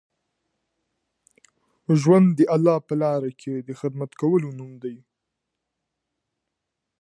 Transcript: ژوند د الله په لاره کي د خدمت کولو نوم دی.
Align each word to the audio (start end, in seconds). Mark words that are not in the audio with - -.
ژوند 2.01 2.27
د 2.39 2.41
الله 2.55 2.77
په 2.87 2.93
لاره 3.01 3.31
کي 3.41 3.53
د 3.67 3.69
خدمت 3.79 4.11
کولو 4.21 4.49
نوم 4.57 4.71
دی. 4.83 4.97